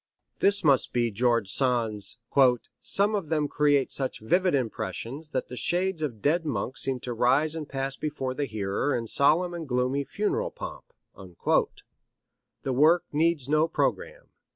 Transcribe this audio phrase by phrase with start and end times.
[0.39, 2.17] This must be George Sand's:
[2.79, 7.13] "Some of them create such vivid impressions that the shades of dead monks seem to
[7.13, 10.85] rise and pass before the hearer in solemn and gloomy funereal pomp."
[12.63, 14.29] The work needs no programme.